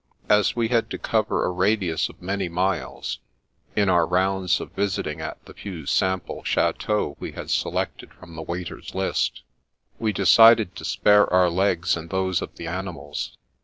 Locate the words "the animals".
12.55-13.37